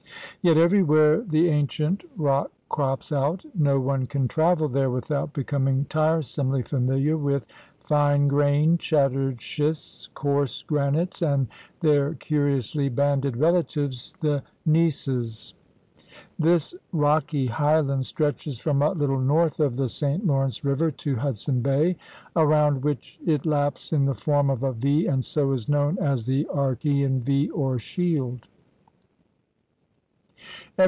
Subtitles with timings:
[0.43, 3.45] Yet everywhere the ancient rock crops out.
[3.53, 7.45] No one can travel there without becoming tiresomely familiar with
[7.79, 11.47] fine grained, shattered schists, coarse granites, and
[11.81, 15.53] their curiously banded relatives, the gneisses.
[16.39, 20.25] This rocky highland stretches from a little north of the St.
[20.25, 21.97] Lawrence River to Hudson Bay,
[22.35, 26.25] around which it laps in the form of a V, and so is known as
[26.25, 28.47] the Archaean V or shield.